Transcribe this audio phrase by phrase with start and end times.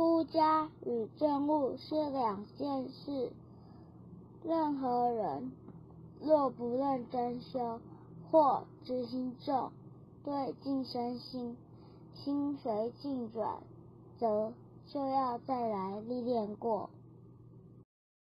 [0.00, 3.30] 出家与证悟是两件事。
[4.42, 5.52] 任何人
[6.22, 7.80] 若不认真修，
[8.30, 9.70] 或执心重，
[10.24, 11.54] 对净身心
[12.14, 13.58] 心随境转，
[14.18, 14.54] 则
[14.86, 16.88] 就要再来历练过。